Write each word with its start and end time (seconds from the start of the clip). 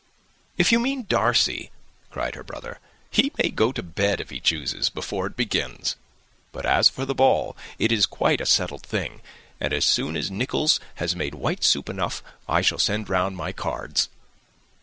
"If 0.57 0.71
you 0.71 0.79
mean 0.79 1.03
Darcy," 1.07 1.69
cried 2.09 2.33
her 2.33 2.41
brother, 2.43 2.79
"he 3.11 3.31
may 3.37 3.49
go 3.49 3.71
to 3.71 3.83
bed, 3.83 4.19
if 4.19 4.31
he 4.31 4.39
chooses, 4.39 4.89
before 4.89 5.27
it 5.27 5.35
begins; 5.37 5.95
but 6.51 6.65
as 6.65 6.89
for 6.89 7.05
the 7.05 7.13
ball, 7.13 7.55
it 7.77 7.91
is 7.91 8.07
quite 8.07 8.41
a 8.41 8.47
settled 8.47 8.81
thing, 8.81 9.21
and 9.59 9.71
as 9.73 9.85
soon 9.85 10.17
as 10.17 10.31
Nicholls 10.31 10.79
has 10.95 11.15
made 11.15 11.35
white 11.35 11.63
soup 11.63 11.87
enough 11.87 12.23
I 12.49 12.61
shall 12.61 12.79
send 12.79 13.09
round 13.11 13.37
my 13.37 13.53
cards." 13.53 14.09